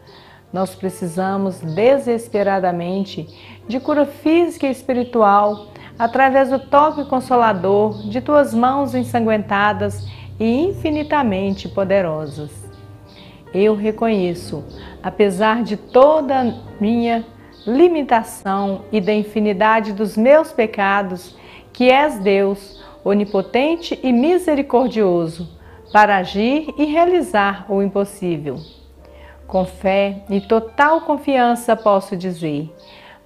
nós 0.53 0.75
precisamos 0.75 1.61
desesperadamente 1.61 3.27
de 3.67 3.81
cura 3.81 4.05
física 4.05 4.67
e 4.67 4.71
espiritual 4.71 5.69
através 5.99 6.51
do 6.51 6.59
toque 6.59 7.05
consolador 7.07 8.09
de 8.09 8.21
tuas 8.21 8.53
mãos 8.53 8.95
ensanguentadas 8.95 10.07
e 10.39 10.67
infinitamente 10.67 11.69
poderosas. 11.69 12.51
Eu 13.55 13.75
reconheço, 13.75 14.65
apesar 15.03 15.63
de 15.63 15.77
toda 15.77 16.55
minha 16.81 17.25
limitação 17.67 18.83
e 18.91 19.01
da 19.01 19.13
infinidade 19.13 19.93
dos 19.93 20.17
meus 20.17 20.51
pecados, 20.53 21.37
que 21.73 21.91
és 21.91 22.19
Deus, 22.19 22.83
onipotente 23.05 23.99
e 24.03 24.13
misericordioso, 24.13 25.49
para 25.93 26.17
agir 26.17 26.73
e 26.79 26.85
realizar 26.87 27.67
o 27.69 27.83
impossível. 27.83 28.57
Com 29.53 29.67
fé 29.67 30.25
e 30.31 30.41
total 30.41 31.03
confiança 31.03 31.77
posso 31.77 32.17
dizer: 32.17 32.75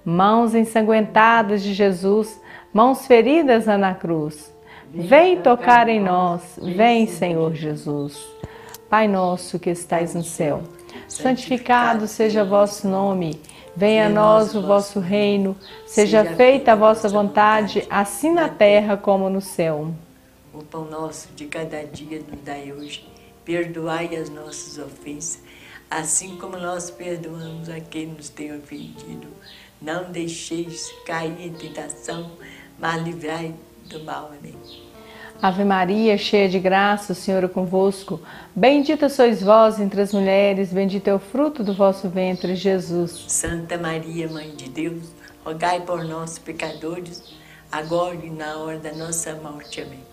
mãos 0.03 0.53
ensanguentadas 0.53 1.63
de 1.63 1.73
Jesus, 1.73 2.41
mãos 2.73 3.07
feridas 3.07 3.65
na 3.65 3.95
cruz. 3.95 4.53
Vem 4.91 5.41
tocar 5.41 5.87
em 5.87 6.01
nós, 6.01 6.59
vem, 6.61 7.07
Senhor 7.07 7.55
Jesus. 7.55 8.21
Pai 8.89 9.07
nosso 9.07 9.57
que 9.57 9.69
estais 9.69 10.15
no 10.15 10.21
céu, 10.21 10.63
santificado 11.07 12.09
seja 12.09 12.43
vosso 12.43 12.89
nome. 12.89 13.39
Venha 13.73 14.07
a 14.07 14.09
nós 14.09 14.53
o 14.53 14.61
vosso 14.61 14.99
reino, 14.99 15.55
seja 15.85 16.25
feita 16.25 16.73
a 16.73 16.75
vossa 16.75 17.07
vontade, 17.07 17.87
assim 17.89 18.33
na 18.33 18.49
terra 18.49 18.97
como 18.97 19.29
no 19.29 19.39
céu. 19.39 19.93
O 20.53 20.61
pão 20.61 20.83
nosso 20.83 21.29
de 21.37 21.45
cada 21.45 21.85
dia 21.85 22.21
nos 22.29 22.41
dai 22.41 22.73
hoje. 22.73 23.07
Perdoai 23.45 24.13
as 24.13 24.29
nossas 24.29 24.77
ofensas 24.77 25.46
assim 25.89 26.37
como 26.37 26.57
nós 26.57 26.91
perdoamos 26.91 27.69
a 27.69 27.79
quem 27.79 28.07
nos 28.07 28.29
tem 28.29 28.55
ofendido. 28.55 29.27
Não 29.81 30.11
deixeis 30.11 30.91
cair 31.05 31.39
em 31.39 31.53
tentação, 31.53 32.31
mas 32.79 33.01
livrai 33.03 33.53
do 33.89 34.03
mal. 34.03 34.31
Amém. 34.37 34.55
Ave 35.39 35.63
Maria, 35.63 36.17
cheia 36.17 36.49
de 36.49 36.57
graça, 36.59 37.13
o 37.13 37.15
Senhor 37.15 37.43
é 37.43 37.47
convosco. 37.47 38.19
Bendita 38.55 39.07
sois 39.07 39.43
vós 39.43 39.79
entre 39.79 40.01
as 40.01 40.11
mulheres, 40.11 40.73
bendito 40.73 41.07
é 41.07 41.13
o 41.13 41.19
fruto 41.19 41.63
do 41.63 41.75
vosso 41.75 42.09
ventre, 42.09 42.55
Jesus. 42.55 43.25
Santa 43.27 43.77
Maria, 43.77 44.27
Mãe 44.27 44.55
de 44.55 44.67
Deus, 44.67 45.11
rogai 45.45 45.81
por 45.81 46.03
nós, 46.03 46.39
pecadores, 46.39 47.35
agora 47.71 48.15
e 48.15 48.31
na 48.31 48.57
hora 48.57 48.79
da 48.79 48.93
nossa 48.93 49.35
morte. 49.35 49.79
Amém. 49.79 50.06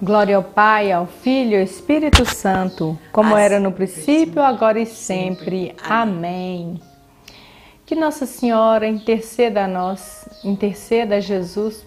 Glória 0.00 0.36
ao 0.36 0.44
Pai, 0.44 0.92
ao 0.92 1.06
Filho 1.06 1.54
e 1.54 1.56
ao 1.56 1.62
Espírito 1.62 2.24
Santo, 2.24 2.96
como 3.10 3.34
assim, 3.34 3.44
era 3.44 3.58
no 3.58 3.72
princípio, 3.72 4.40
agora 4.40 4.78
e 4.78 4.86
sempre. 4.86 5.74
Amém. 5.82 6.80
Que 7.84 7.96
Nossa 7.96 8.24
Senhora 8.24 8.86
interceda 8.86 9.64
a 9.64 9.68
nós, 9.68 10.28
interceda 10.44 11.16
a 11.16 11.20
Jesus 11.20 11.84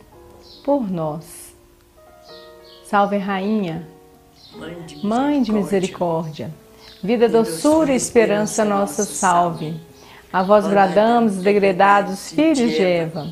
por 0.66 0.92
nós. 0.92 1.56
Salve 2.84 3.18
Rainha, 3.18 3.88
Mãe 5.02 5.42
de 5.42 5.54
misericórdia, 5.54 6.52
vida, 7.02 7.30
doçura 7.30 7.94
e 7.94 7.96
esperança 7.96 8.66
nossa 8.66 9.06
salve. 9.06 9.80
A 10.34 10.44
vós 10.44 10.68
bradamos, 10.68 11.38
degredados 11.38 12.32
filhos 12.32 12.72
de 12.72 12.84
Eva. 12.84 13.30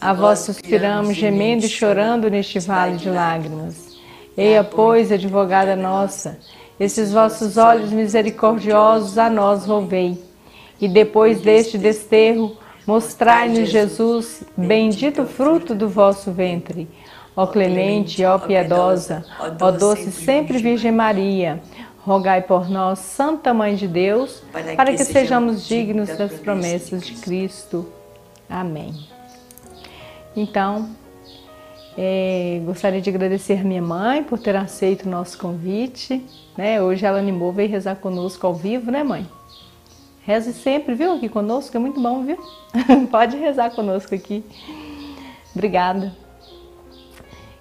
A 0.00 0.12
vós 0.12 0.40
suspiramos, 0.40 1.14
gemendo 1.14 1.64
e 1.64 1.68
chorando 1.68 2.28
neste 2.28 2.58
vale 2.58 2.96
de 2.96 3.08
lágrimas. 3.08 3.85
Eia, 4.36 4.62
pois, 4.62 5.10
advogada 5.10 5.74
nossa, 5.74 6.38
esses 6.78 7.12
vossos 7.12 7.56
olhos 7.56 7.90
misericordiosos 7.90 9.16
a 9.16 9.30
nós 9.30 9.64
volvei. 9.64 10.22
E 10.78 10.86
depois 10.86 11.40
deste 11.40 11.78
desterro, 11.78 12.56
mostrai-nos 12.86 13.70
Jesus, 13.70 14.44
bendito 14.54 15.24
fruto 15.24 15.74
do 15.74 15.88
vosso 15.88 16.30
ventre. 16.32 16.86
Ó 17.34 17.46
clemente, 17.46 18.24
ó 18.24 18.38
piedosa, 18.38 19.24
ó 19.60 19.70
doce 19.70 20.10
sempre 20.10 20.58
Virgem 20.58 20.92
Maria, 20.92 21.60
rogai 21.98 22.42
por 22.42 22.68
nós, 22.68 22.98
Santa 22.98 23.52
Mãe 23.52 23.74
de 23.74 23.88
Deus, 23.88 24.42
para 24.76 24.92
que 24.92 25.04
sejamos 25.04 25.66
dignos 25.66 26.16
das 26.16 26.32
promessas 26.34 27.06
de 27.06 27.14
Cristo. 27.14 27.86
Amém. 28.48 28.94
Então, 30.34 30.90
é, 31.96 32.60
gostaria 32.64 33.00
de 33.00 33.08
agradecer 33.08 33.64
minha 33.64 33.80
mãe 33.80 34.22
por 34.22 34.38
ter 34.38 34.54
aceito 34.54 35.06
o 35.06 35.08
nosso 35.08 35.38
convite. 35.38 36.24
Né? 36.56 36.80
Hoje 36.80 37.06
ela 37.06 37.18
animou, 37.18 37.52
veio 37.52 37.70
rezar 37.70 37.96
conosco 37.96 38.46
ao 38.46 38.54
vivo, 38.54 38.90
né, 38.90 39.02
mãe? 39.02 39.26
Reze 40.22 40.52
sempre, 40.52 40.94
viu, 40.94 41.12
aqui 41.12 41.28
conosco, 41.28 41.76
é 41.76 41.80
muito 41.80 42.00
bom, 42.00 42.24
viu? 42.24 42.38
Pode 43.10 43.36
rezar 43.36 43.70
conosco 43.70 44.14
aqui. 44.14 44.44
Obrigada. 45.54 46.12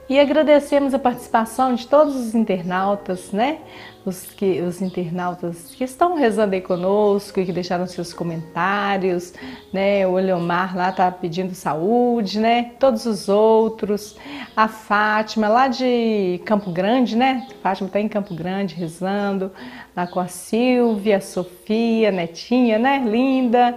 E 0.10 0.19
agradecemos 0.19 0.93
a 0.93 1.00
participação 1.00 1.74
de 1.74 1.88
todos 1.88 2.15
os 2.15 2.36
internautas, 2.36 3.32
né? 3.32 3.60
Os, 4.06 4.26
que, 4.26 4.62
os 4.62 4.84
internautas 4.84 5.74
que 5.74 5.84
estão 5.84 6.15
rezando 6.15 6.54
aí 6.54 6.62
conosco 6.62 7.39
e 7.39 7.46
que 7.46 7.52
deixaram 7.52 7.88
seus 7.88 8.13
comentários, 8.13 9.34
né? 9.74 10.06
O 10.06 10.13
Leomar 10.18 10.78
lá 10.78 10.91
tá 10.91 11.10
pedindo 11.10 11.56
saúde, 11.56 12.39
né? 12.39 12.74
Todos 12.80 13.08
os 13.08 13.28
outros. 13.28 14.15
A 14.56 14.68
Fátima 14.68 15.48
lá 15.48 15.68
de 15.68 16.39
Campo 16.46 16.72
Grande, 16.72 17.15
né? 17.15 17.48
A 17.50 17.62
Fátima 17.63 17.89
tá 17.89 18.00
em 18.00 18.08
Campo 18.08 18.36
Grande 18.36 18.76
rezando. 18.76 19.52
Lá 19.96 20.06
com 20.06 20.20
a 20.20 20.28
Silvia, 20.28 21.18
a 21.18 21.22
Sofia, 21.22 22.10
a 22.10 22.12
Netinha, 22.12 22.78
né? 22.78 23.04
Linda. 23.04 23.76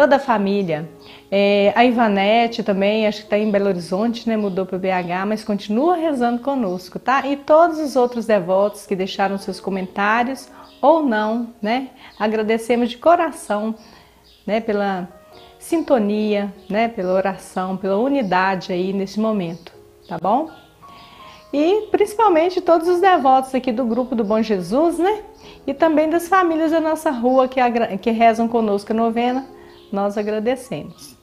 Toda 0.00 0.16
a 0.16 0.18
família. 0.18 0.88
É, 1.30 1.74
a 1.76 1.84
Ivanete 1.84 2.62
também, 2.62 3.06
acho 3.06 3.18
que 3.18 3.24
está 3.24 3.36
em 3.36 3.50
Belo 3.50 3.66
Horizonte, 3.66 4.26
né? 4.26 4.34
Mudou 4.34 4.64
para 4.64 4.76
o 4.76 4.78
BH, 4.78 5.26
mas 5.28 5.44
continua 5.44 5.94
rezando 5.94 6.40
conosco, 6.40 6.98
tá? 6.98 7.26
E 7.26 7.36
todos 7.36 7.78
os 7.78 7.96
outros 7.96 8.24
devotos 8.24 8.86
que 8.86 8.96
deixaram 8.96 9.36
seus 9.36 9.60
comentários 9.60 10.48
ou 10.80 11.02
não, 11.02 11.50
né? 11.60 11.88
Agradecemos 12.18 12.88
de 12.88 12.96
coração, 12.96 13.74
né? 14.46 14.58
Pela 14.58 15.06
sintonia, 15.58 16.50
né? 16.66 16.88
Pela 16.88 17.12
oração, 17.12 17.76
pela 17.76 17.98
unidade 17.98 18.72
aí 18.72 18.94
nesse 18.94 19.20
momento, 19.20 19.70
tá 20.08 20.16
bom? 20.16 20.48
E 21.52 21.88
principalmente 21.90 22.62
todos 22.62 22.88
os 22.88 23.02
devotos 23.02 23.54
aqui 23.54 23.70
do 23.70 23.84
grupo 23.84 24.14
do 24.14 24.24
Bom 24.24 24.40
Jesus, 24.40 24.98
né? 24.98 25.24
E 25.66 25.74
também 25.74 26.08
das 26.08 26.26
famílias 26.26 26.70
da 26.70 26.80
nossa 26.80 27.10
rua 27.10 27.46
que, 27.46 27.60
que 27.98 28.10
rezam 28.10 28.48
conosco 28.48 28.92
a 28.92 28.96
novena, 28.96 29.59
nós 29.92 30.16
agradecemos. 30.16 31.16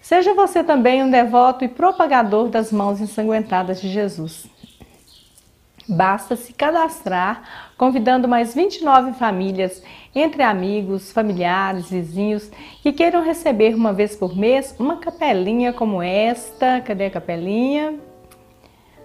Seja 0.00 0.34
você 0.34 0.62
também 0.62 1.02
um 1.02 1.10
devoto 1.10 1.64
e 1.64 1.68
propagador 1.68 2.48
das 2.48 2.70
mãos 2.70 3.00
ensanguentadas 3.00 3.80
de 3.80 3.88
Jesus. 3.88 4.46
Basta 5.88 6.34
se 6.34 6.52
cadastrar, 6.52 7.42
convidando 7.76 8.26
mais 8.26 8.54
29 8.54 9.12
famílias, 9.14 9.82
entre 10.14 10.42
amigos, 10.42 11.12
familiares, 11.12 11.90
vizinhos, 11.90 12.50
que 12.82 12.92
queiram 12.92 13.22
receber 13.22 13.74
uma 13.74 13.92
vez 13.92 14.16
por 14.16 14.34
mês 14.34 14.74
uma 14.78 14.96
capelinha 14.96 15.72
como 15.72 16.02
esta. 16.02 16.80
Cadê 16.80 17.06
a 17.06 17.10
capelinha? 17.10 17.98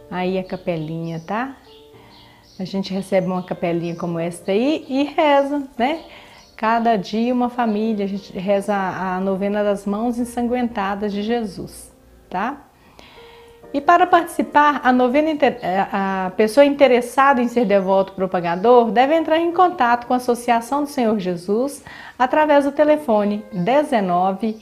Aí 0.09 0.39
a 0.39 0.43
capelinha, 0.43 1.21
tá? 1.25 1.55
A 2.57 2.63
gente 2.65 2.93
recebe 2.93 3.27
uma 3.27 3.43
capelinha 3.43 3.95
como 3.95 4.17
esta 4.17 4.51
aí 4.51 4.85
e 4.87 5.03
reza, 5.03 5.67
né? 5.77 6.03
Cada 6.59 6.97
dia 6.97 7.33
uma 7.33 7.47
família, 7.47 8.03
a 8.03 8.07
gente 8.09 8.37
reza 8.37 8.75
a 8.75 9.17
novena 9.21 9.63
das 9.63 9.85
mãos 9.85 10.19
ensanguentadas 10.19 11.13
de 11.13 11.23
Jesus, 11.23 11.89
tá? 12.29 12.57
E 13.73 13.79
para 13.79 14.05
participar, 14.05 14.81
a 14.83 14.91
novena 14.91 15.31
a 15.89 16.33
pessoa 16.35 16.65
interessada 16.65 17.41
em 17.41 17.47
ser 17.47 17.63
devoto 17.63 18.11
propagador 18.11 18.91
deve 18.91 19.15
entrar 19.15 19.37
em 19.37 19.53
contato 19.53 20.05
com 20.05 20.13
a 20.13 20.17
Associação 20.17 20.83
do 20.83 20.89
Senhor 20.89 21.17
Jesus 21.17 21.81
através 22.17 22.65
do 22.65 22.73
telefone 22.73 23.41
19 23.53 24.61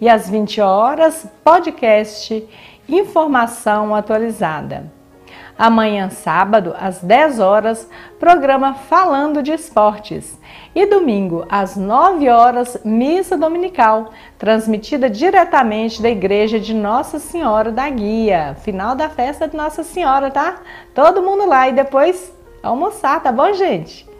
E 0.00 0.08
às 0.08 0.30
20 0.30 0.62
horas, 0.62 1.26
podcast 1.44 2.48
Informação 2.88 3.94
Atualizada. 3.94 4.90
Amanhã, 5.56 6.10
sábado, 6.10 6.74
às 6.78 7.00
10 7.00 7.38
horas, 7.38 7.88
programa 8.18 8.74
Falando 8.74 9.42
de 9.42 9.52
Esportes. 9.52 10.38
E 10.74 10.84
domingo, 10.86 11.46
às 11.48 11.76
9 11.76 12.28
horas, 12.28 12.76
missa 12.84 13.36
dominical, 13.36 14.10
transmitida 14.36 15.08
diretamente 15.08 16.02
da 16.02 16.10
igreja 16.10 16.58
de 16.58 16.74
Nossa 16.74 17.20
Senhora 17.20 17.70
da 17.70 17.88
Guia. 17.88 18.56
Final 18.62 18.96
da 18.96 19.08
festa 19.08 19.46
de 19.46 19.56
Nossa 19.56 19.84
Senhora, 19.84 20.30
tá? 20.30 20.56
Todo 20.92 21.22
mundo 21.22 21.46
lá 21.46 21.68
e 21.68 21.72
depois 21.72 22.32
almoçar, 22.60 23.22
tá 23.22 23.30
bom, 23.30 23.52
gente? 23.52 24.12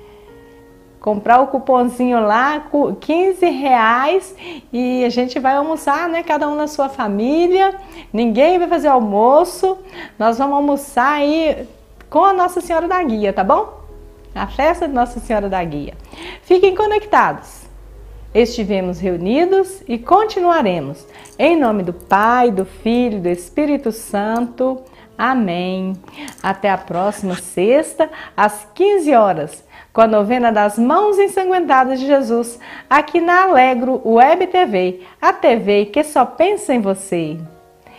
Comprar 1.04 1.42
o 1.42 1.48
cupomzinho 1.48 2.18
lá, 2.18 2.66
15 2.98 3.44
reais 3.50 4.34
e 4.72 5.04
a 5.04 5.10
gente 5.10 5.38
vai 5.38 5.54
almoçar, 5.54 6.08
né? 6.08 6.22
Cada 6.22 6.48
um 6.48 6.54
na 6.54 6.66
sua 6.66 6.88
família, 6.88 7.74
ninguém 8.10 8.58
vai 8.58 8.66
fazer 8.66 8.88
almoço, 8.88 9.76
nós 10.18 10.38
vamos 10.38 10.56
almoçar 10.56 11.16
aí 11.16 11.68
com 12.08 12.24
a 12.24 12.32
Nossa 12.32 12.62
Senhora 12.62 12.88
da 12.88 13.02
Guia, 13.02 13.34
tá 13.34 13.44
bom? 13.44 13.84
A 14.34 14.46
festa 14.46 14.88
de 14.88 14.94
Nossa 14.94 15.20
Senhora 15.20 15.46
da 15.46 15.62
Guia. 15.62 15.92
Fiquem 16.40 16.74
conectados. 16.74 17.64
Estivemos 18.32 18.98
reunidos 18.98 19.82
e 19.86 19.98
continuaremos. 19.98 21.06
Em 21.38 21.54
nome 21.54 21.82
do 21.82 21.92
Pai, 21.92 22.50
do 22.50 22.64
Filho 22.64 23.20
do 23.20 23.28
Espírito 23.28 23.92
Santo. 23.92 24.80
Amém. 25.18 25.92
Até 26.42 26.70
a 26.70 26.78
próxima 26.78 27.34
sexta, 27.34 28.08
às 28.34 28.66
15 28.74 29.14
horas 29.14 29.64
com 29.94 30.00
a 30.00 30.06
novena 30.08 30.50
das 30.50 30.76
Mãos 30.76 31.18
Ensanguentadas 31.18 32.00
de 32.00 32.06
Jesus, 32.06 32.58
aqui 32.90 33.20
na 33.20 33.44
Alegro 33.44 34.02
Web 34.04 34.48
TV, 34.48 35.00
a 35.22 35.32
TV 35.32 35.86
que 35.86 36.02
só 36.02 36.26
pensa 36.26 36.74
em 36.74 36.80
você. 36.80 37.38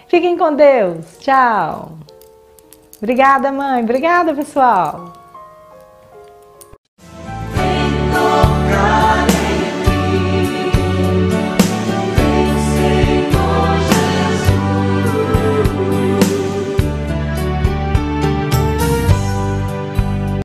Fiquem 0.09 0.37
com 0.37 0.53
Deus. 0.53 1.17
Tchau. 1.19 1.93
Obrigada, 2.97 3.49
mãe. 3.49 3.81
Obrigada, 3.81 4.33
pessoal. 4.33 5.24